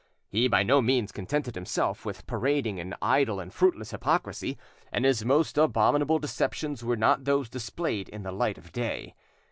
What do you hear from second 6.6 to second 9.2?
were not those displayed in the light of day.